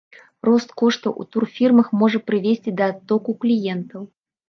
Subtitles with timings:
[0.47, 4.13] Рост коштаў у турфірмах можа прывесці да адтоку кліентаў.